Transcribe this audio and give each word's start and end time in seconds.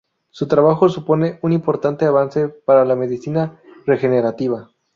Su 0.31 0.47
trabajo 0.47 0.89
supone 0.89 1.37
un 1.43 1.53
importante 1.53 2.05
avance 2.05 2.49
para 2.49 2.85
la 2.85 2.95
medicina 2.95 3.61
regenerativa". 3.85 4.71